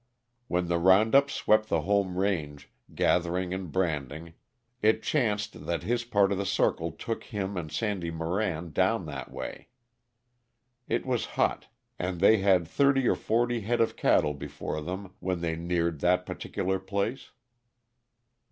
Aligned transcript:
When 0.47 0.65
the 0.67 0.79
round 0.79 1.13
up 1.13 1.29
swept 1.29 1.69
the 1.69 1.81
home 1.81 2.17
range, 2.17 2.71
gathering 2.95 3.53
and 3.53 3.71
branding, 3.71 4.33
it 4.81 5.03
chanced 5.03 5.67
that 5.67 5.83
his 5.83 6.05
part 6.05 6.31
of 6.31 6.39
the 6.39 6.43
circle 6.47 6.91
took 6.91 7.25
him 7.25 7.55
and 7.55 7.71
Sandy 7.71 8.09
Moran 8.09 8.71
down 8.71 9.05
that 9.05 9.29
way. 9.29 9.67
It 10.87 11.05
was 11.05 11.25
hot, 11.37 11.67
and 11.99 12.19
they 12.19 12.37
had 12.37 12.67
thirty 12.67 13.07
or 13.07 13.13
forty 13.15 13.61
head 13.61 13.79
of 13.79 13.95
cattle 13.95 14.33
before 14.33 14.81
them 14.81 15.13
when 15.19 15.41
they 15.41 15.55
neared 15.55 15.99
that 15.99 16.25
particular 16.25 16.79
place. 16.79 17.29